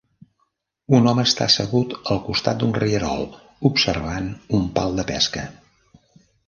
Un 0.99 1.09
home 1.11 1.25
està 1.29 1.45
assegut 1.49 1.93
al 2.15 2.21
costat 2.31 2.63
d'un 2.63 2.73
rierol, 2.85 3.23
observant 3.71 4.35
un 4.61 4.69
pal 4.79 4.99
de 5.01 5.11
pesca. 5.13 5.47